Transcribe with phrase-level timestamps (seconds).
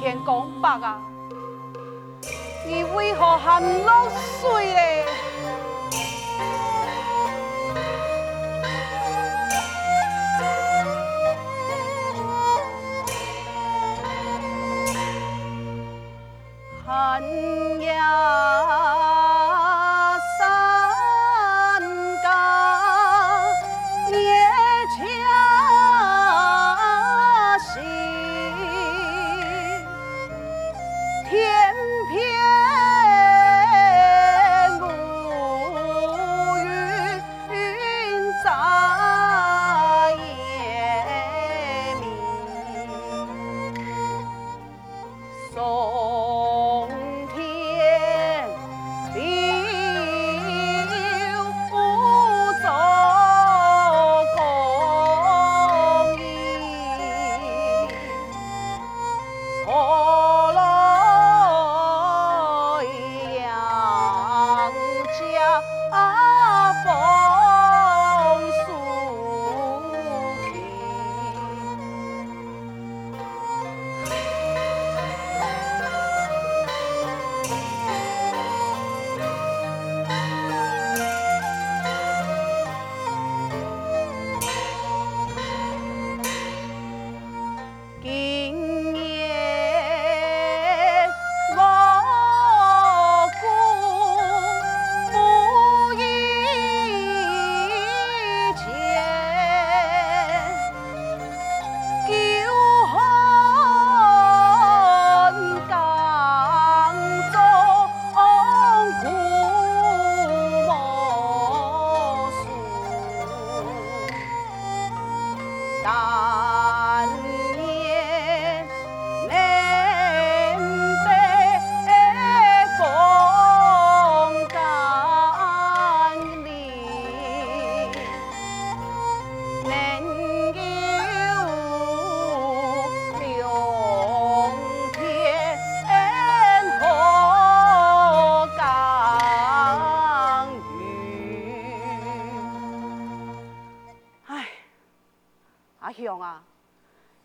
[0.00, 1.02] 天公伯啊
[2.64, 4.08] 你为何含露
[4.40, 5.04] 水嘞？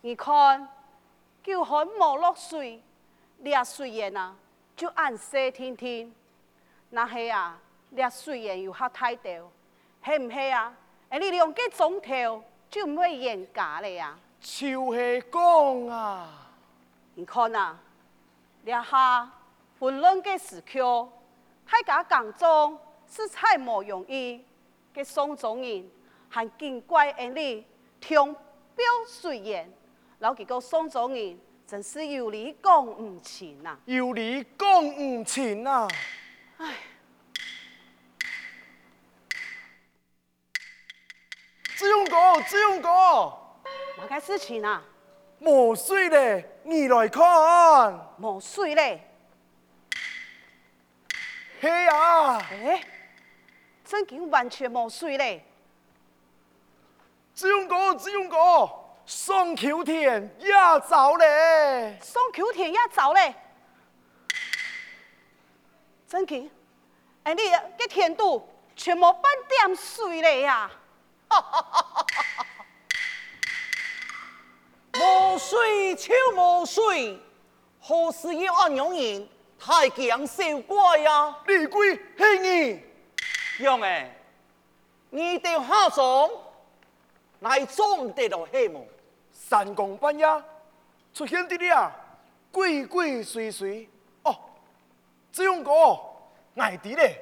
[0.07, 0.65] 你看，
[1.43, 2.81] 就很没落水，
[3.39, 4.33] 掠水烟啊，
[4.73, 6.09] 就按西天天。
[6.91, 7.59] 那系啊，
[7.89, 9.51] 掠水烟又吓太多，
[10.05, 10.73] 系唔系啊？
[11.09, 14.17] 诶，你用个钟头就唔会淹家了呀？
[14.39, 16.29] 就是讲啊，
[17.15, 17.77] 你看啊，
[18.63, 19.29] 掠下
[19.77, 21.09] 混乱嘅时刻，
[21.69, 24.41] 大家讲中是太无容易，
[24.95, 25.91] 嘅宋总人
[26.29, 27.67] 还见怪恩哩，
[27.99, 28.33] 听
[28.73, 29.69] 表水烟。
[30.19, 35.87] 老几个宋总人真是有理讲唔清呐，有理讲唔清呐。
[36.57, 36.75] 唉，
[41.75, 42.89] 志勇哥，志勇哥，
[43.97, 44.83] 哪个事情啊？
[45.37, 48.09] 没水嘞，你来看。
[48.17, 49.07] 没水嘞？
[51.61, 52.37] 嘿啊！
[52.39, 52.83] 哎，
[53.85, 55.45] 真经完全没水嘞。
[57.35, 58.37] 志勇哥，志勇哥。
[59.09, 60.51] 宋秋天也
[60.85, 63.33] 走嘞，宋秋天也走嘞，
[66.05, 66.51] 真奇！
[67.23, 68.45] 哎，你个天都
[68.75, 70.69] 全部半点水了呀！
[71.29, 72.05] 哈哈哈哈
[72.35, 72.65] 哈！
[74.99, 77.17] 无水就无水，
[77.79, 81.33] 何时要安样人太强受怪呀？
[81.45, 82.83] 李逵，嘿你，
[83.63, 84.13] 杨哎，
[85.11, 86.29] 你哋下庄
[87.39, 88.85] 来装得到黑幕。
[89.39, 90.25] 三更半夜
[91.13, 91.91] 出现的呀，
[92.51, 93.87] 鬼鬼祟祟
[94.23, 94.35] 哦，
[95.31, 95.71] 这样个
[96.55, 97.21] 爱的嘞，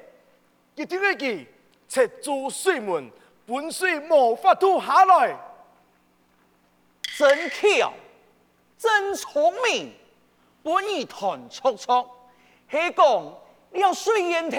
[0.74, 1.46] 一定会记，
[1.86, 3.10] 赤柱水门，
[3.46, 5.36] 本水无法吐下来，
[7.16, 7.92] 真巧，
[8.78, 9.92] 真聪明，
[10.62, 12.06] 本意团促促，
[12.70, 13.34] 系讲
[13.70, 14.56] 你要水烟头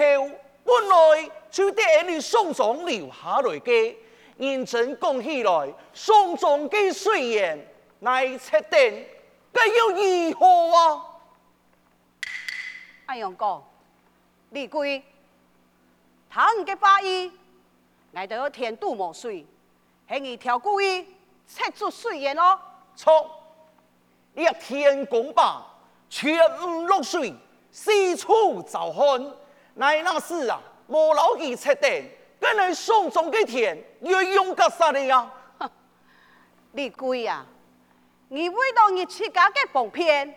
[0.64, 3.96] 本来就得你宋总留下来嘅，
[4.38, 7.58] 认真讲起来，送终的水源
[7.98, 9.04] 乃测定，
[9.52, 11.04] 该要如何啊？
[13.06, 13.60] 阿阳哥，
[14.50, 15.02] 李贵，
[16.30, 17.32] 他唔嘅法医，
[18.12, 19.44] 挨到要填肚冇水，
[20.08, 21.04] 系你条故意
[21.46, 22.60] 测出水源咯？
[22.94, 23.28] 错，
[24.34, 25.66] 你要天公吧，
[26.08, 27.34] 全唔落水，
[27.72, 29.32] 四处找看，
[29.74, 32.08] 乃那是啊，无老记测定。
[32.40, 35.30] 跟人送终嘅田，要用个啥的呀？
[36.72, 37.44] 李贵啊，
[38.28, 40.34] 你为了你自家嘅方便，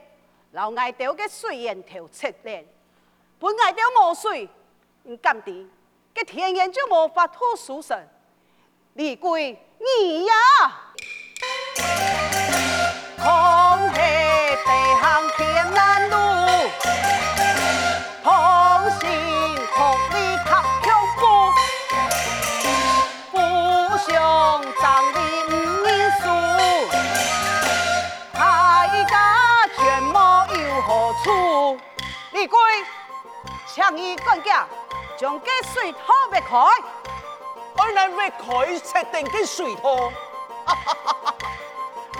[0.51, 2.65] 老爱掉嘅水源头测定，
[3.39, 4.50] 本爱掉无水，
[5.03, 5.69] 你甘地，
[6.15, 8.07] 嘅田园就无法吐苏生。
[8.94, 10.33] 李贵，你呀，
[13.18, 14.00] 空气
[14.65, 15.50] 地行天
[33.73, 34.68] 请你管家
[35.18, 36.00] 将这水塔
[36.31, 36.57] 挖开，
[37.77, 39.81] 我来挖开设定的水塔，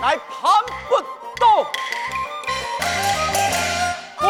[0.00, 0.50] 来攀
[0.88, 0.98] 不
[1.38, 1.62] 到，
[4.18, 4.24] 不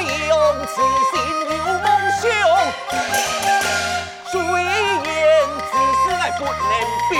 [0.00, 0.74] 用痴
[1.12, 1.14] 心
[1.50, 1.86] 有梦
[2.20, 2.24] 想，
[4.32, 5.06] 水源
[5.70, 5.72] 只
[6.02, 6.50] 是爱不能
[7.08, 7.14] 变。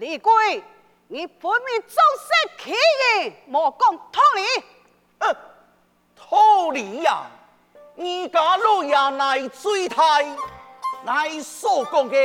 [0.00, 0.64] 李贵，
[1.08, 2.70] 你本明总是欺
[3.20, 4.64] 人，莫讲道理。
[5.18, 5.36] 嗯，
[6.16, 7.24] 道理呀，
[7.96, 10.24] 你家老爷乃最太，
[11.04, 12.16] 乃所讲的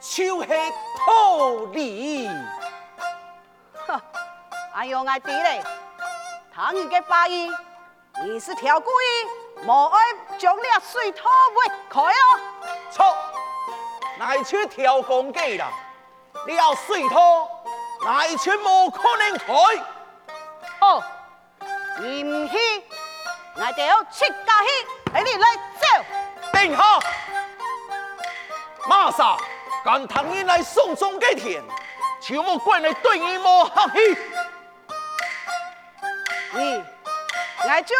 [0.00, 0.48] 就是
[1.06, 2.28] 道理。
[3.86, 4.00] 哼，
[4.74, 5.62] 哎呦，我弟嘞，
[6.52, 7.48] 他你个八一，
[8.24, 10.00] 你是条故意，莫爱
[10.36, 12.40] 将俩水塔挖开哦。
[12.90, 13.16] 错，
[14.18, 15.70] 乃去调公鸡啦。
[16.46, 17.16] 你要水塔，
[18.04, 19.52] 乃全无可能开。
[20.80, 21.02] 哦，
[21.98, 22.56] 你唔去，
[23.56, 25.86] 我就要去家去，陪你来走。
[26.52, 26.82] 等下，
[28.88, 29.38] 马上
[29.84, 31.62] 赶唐人来送终给田，
[32.20, 34.18] 就莫怪你对你莫客气。
[36.52, 36.82] 你，
[37.64, 37.94] 我就要去，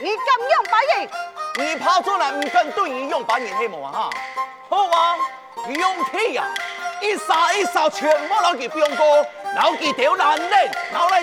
[0.00, 1.10] 你敢用白银？
[1.56, 4.08] 你跑出来唔敢对你用白银黑毛啊？
[4.70, 5.16] 好啊，
[5.66, 6.44] 你用铁呀。
[7.04, 10.50] 一扫一扫，全部老给兵哥，老给丢男人，
[10.90, 11.22] 拿来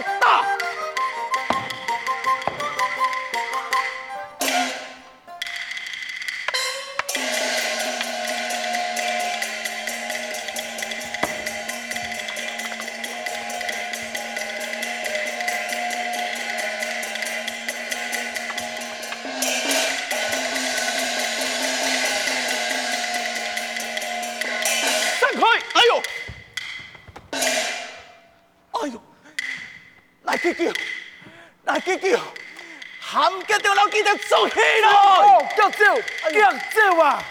[37.02, 37.24] 打。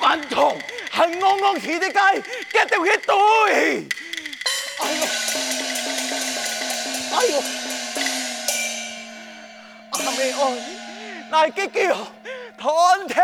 [0.00, 0.56] 顽童，
[0.92, 1.98] 很戆戆起的街，
[2.50, 3.14] 一定去对。
[4.78, 5.00] 哎呦，
[7.16, 7.42] 哎呦，
[9.90, 10.56] 阿妹哦，
[11.30, 11.96] 来给叫，
[12.56, 13.17] 团体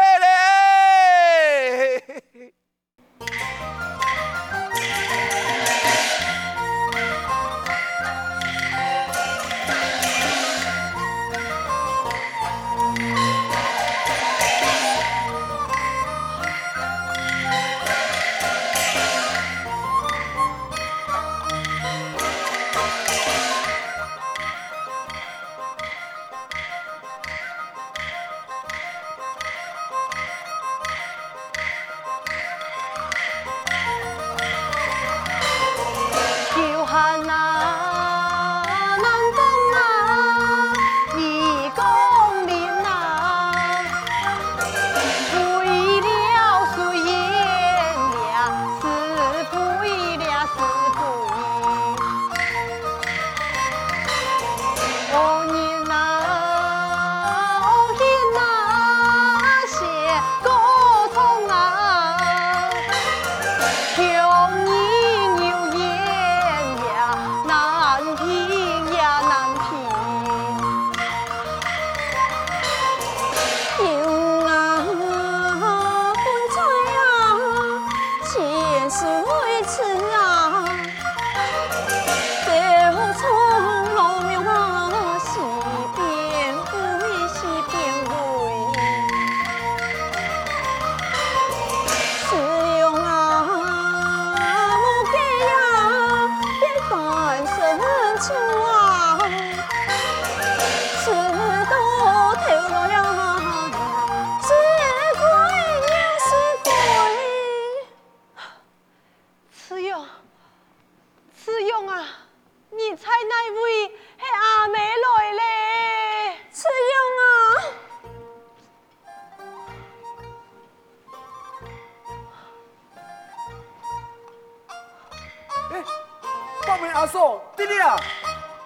[126.95, 127.97] 阿嫂，弟弟啊！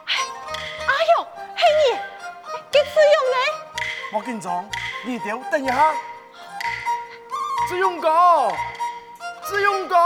[0.07, 1.25] 哎呦，
[1.57, 1.99] 嘿你，
[2.71, 3.37] 给志勇呢？
[4.13, 4.69] 莫紧张，
[5.05, 5.93] 你调等一下。
[7.69, 8.53] 志勇哥，
[9.47, 9.97] 志勇哥，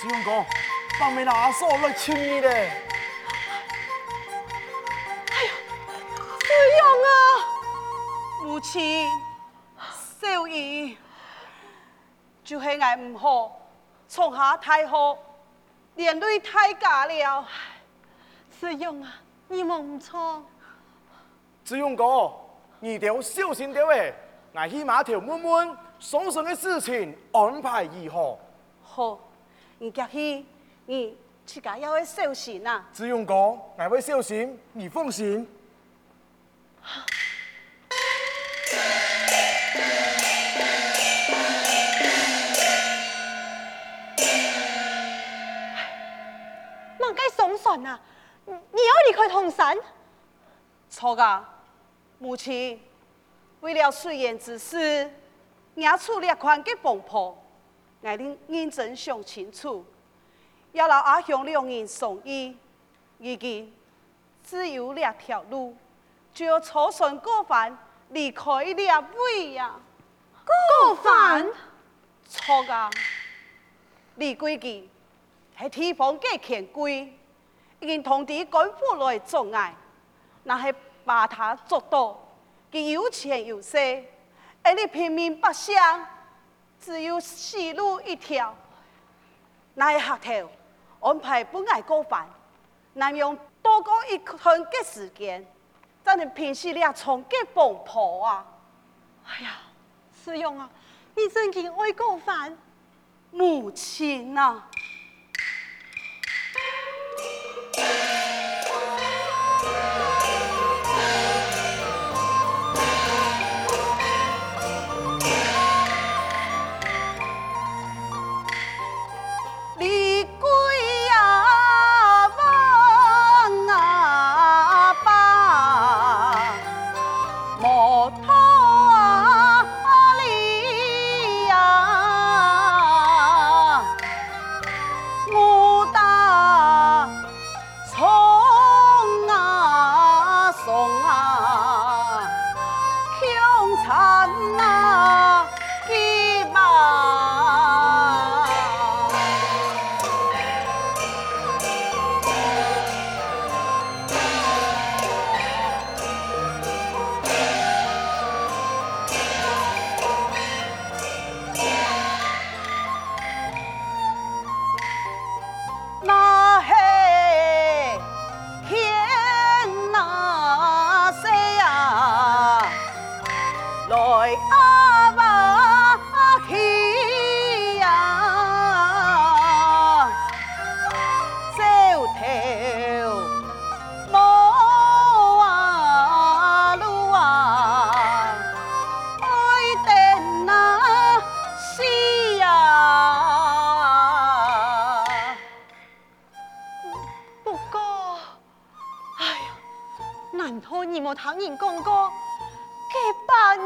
[0.00, 0.44] 志勇哥，
[1.00, 2.70] 帮妹阿嫂来请你嘞。
[5.30, 5.50] 哎呦，
[6.40, 7.10] 志勇啊，
[8.42, 9.08] 母亲。
[10.20, 10.96] 小姨，
[12.42, 13.70] 就是俺唔好，
[14.08, 15.16] 从下太后，
[15.94, 17.46] 连累太家了。
[18.60, 19.14] 志勇啊，
[19.46, 20.44] 你冇唔错。
[21.64, 22.32] 志勇哥，
[22.80, 24.12] 你条小心点喂，
[24.54, 28.38] 俺去码头问问，送信的事情安排如何？
[28.82, 29.20] 好，
[29.78, 30.44] 你家去，
[30.86, 32.84] 你自家要会小心啊。
[32.92, 35.48] 志勇哥，俺会小心，你放心。
[47.84, 48.00] 啊！
[48.46, 49.76] 你要离开铜山？
[50.88, 51.44] 错噶，
[52.18, 52.80] 母亲
[53.60, 55.10] 为了水源之事，
[55.74, 57.36] 押出列款给崩破，
[58.00, 59.84] 我哋认真想清楚，
[60.72, 62.56] 要让阿雄两人送医，
[63.18, 63.74] 如今
[64.42, 65.76] 只有两条路，
[66.32, 67.76] 就要草船过番
[68.10, 69.74] 离开两位呀。
[70.46, 71.46] 过番？
[72.26, 72.90] 错噶，
[74.14, 74.88] 李规矩
[75.58, 77.17] 系地方嘅权贵。
[77.80, 79.74] 已经通知官府来阻碍，
[80.44, 82.18] 那是把他捉到，
[82.72, 83.76] 佢有钱有势，
[84.62, 85.76] 而你平民百姓
[86.80, 88.54] 只有死路一条。
[89.74, 90.50] 那一刻头
[91.00, 92.28] 安排不爱过饭，
[92.94, 95.46] 难用多过一天嘅时间，
[96.04, 98.44] 才能平息了从嘅崩破啊！
[99.24, 99.58] 哎呀，
[100.24, 100.68] 师勇啊，
[101.14, 102.58] 你真系爱过饭，
[103.30, 104.68] 母亲啊！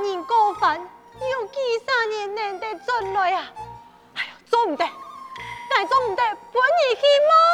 [0.02, 3.52] 年过饭用几十年难得进来啊。
[4.14, 4.84] 哎呀做唔得
[5.70, 7.51] 但系做唔得本意希望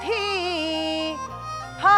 [0.00, 1.18] 天，
[1.82, 1.88] 啊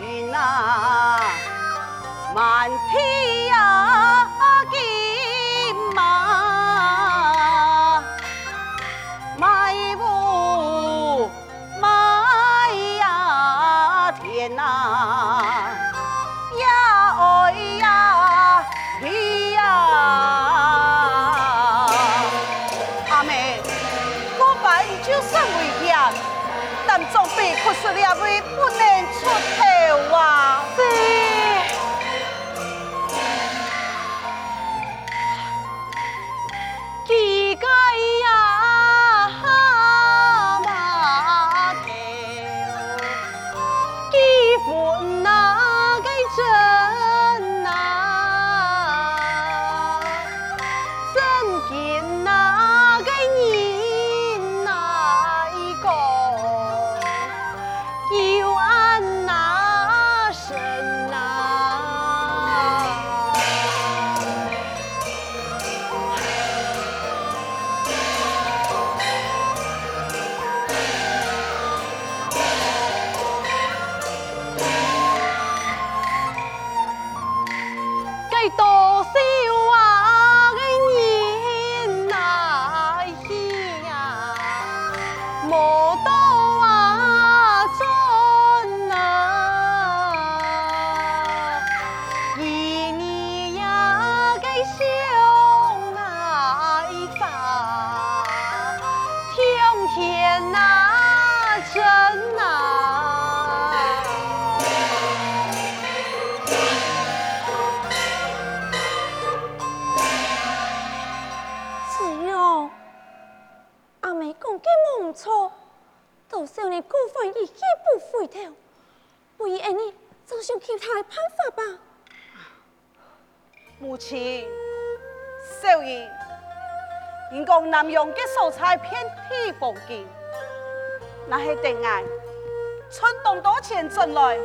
[0.00, 1.20] 云啊，
[2.34, 3.19] 满天。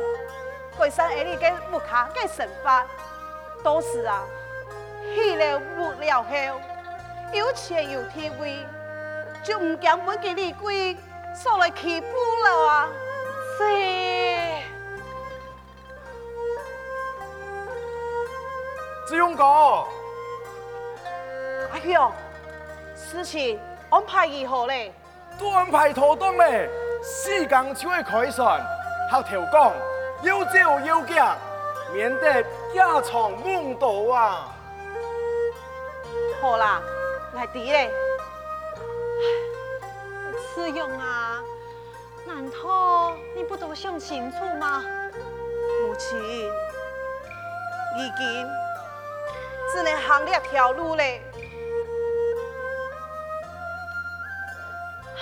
[0.06, 2.86] 进来，改善下你嘅物价嘅生活，
[3.62, 4.22] 到时啊，
[5.14, 6.30] 去了物了后，
[7.32, 8.64] 有钱有地位，
[9.42, 10.96] 就唔惊本给你贵，
[11.34, 12.06] 受来欺负
[12.44, 12.88] 了啊！
[13.58, 13.64] 是。
[19.08, 19.86] 志勇哥，阿
[21.82, 22.12] 雄，
[22.96, 24.92] 事情安排如何嘞？
[25.38, 26.68] 都安排妥当嘞，
[27.02, 28.60] 时间就会开船，
[29.10, 29.72] 好调工，
[30.22, 31.36] 有酒有价，
[31.92, 32.40] 免得
[32.72, 34.52] 夜长梦多啊！
[36.40, 36.82] 好啦，
[37.34, 37.90] 来滴嘞。
[40.54, 41.42] 志勇啊，
[42.26, 44.82] 难道你不都想清楚吗？
[45.82, 46.18] 母亲，
[47.98, 48.48] 已经。
[49.72, 51.20] 只能行两条路嘞。
[55.16, 55.20] 唉，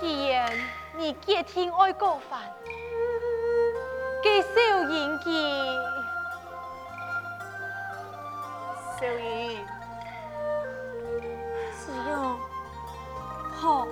[0.00, 0.52] 既然
[0.96, 2.40] 你决定爱过饭，
[4.26, 4.48] 给小
[4.88, 5.30] 英记，
[8.98, 9.64] 小英，
[11.78, 12.36] 是哟，
[13.54, 13.86] 好，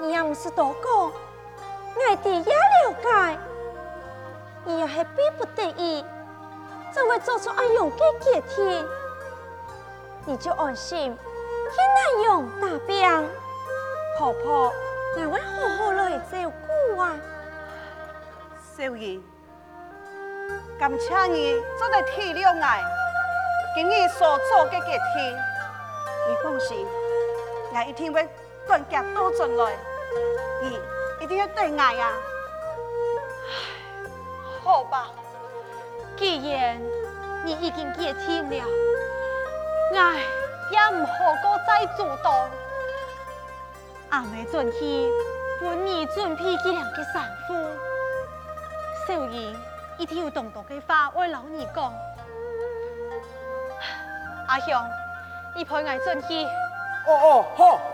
[0.00, 3.38] 你也不是多讲，我哋也了解，
[4.64, 6.04] 你也是逼不得已。
[6.92, 8.84] 才会做出安样的决定？
[10.24, 13.28] 你就安心去南阳打拼，
[14.18, 14.72] 婆婆，
[15.16, 17.16] 我会好好来照顾啊。
[18.76, 19.20] 少爷，
[20.80, 22.66] 感谢你做得体谅我，
[23.76, 25.36] 给你所做嘅决定。
[26.26, 26.84] 你放心，
[27.72, 28.28] 我一定会
[28.66, 29.72] 管家多进来，
[30.60, 30.80] 你
[31.20, 32.12] 一定要对我呀。
[34.64, 35.08] 好吧。
[36.16, 36.76] 既然
[37.44, 38.66] 你已经决定了，
[39.92, 39.96] 我
[40.72, 42.50] 也唔好过再阻挡。
[44.10, 45.08] 阿妹准去
[45.60, 47.54] 本你准备这两个丈夫，
[49.06, 49.54] 少爷
[49.98, 51.92] 一定要动动嘅话我老你讲。
[54.46, 54.74] 阿雄，
[55.54, 56.44] 你陪我进去。
[57.06, 57.93] 哦哦，好。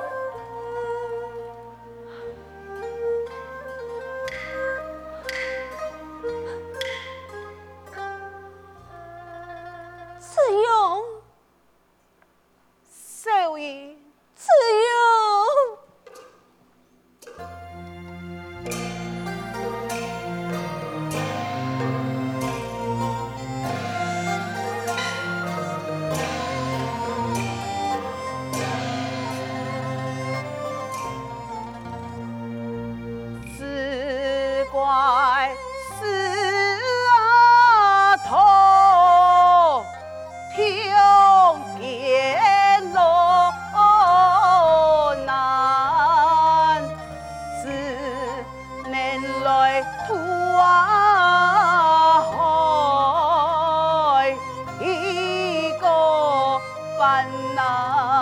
[57.54, 58.19] 呐。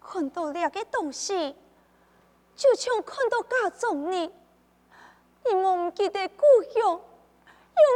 [0.00, 1.56] 看到了个东西，
[2.54, 4.32] 就像看到家中呢。
[5.46, 7.00] 你忘记的故乡，永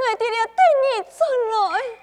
[0.06, 1.18] 远伫了等你转
[1.50, 1.97] 来。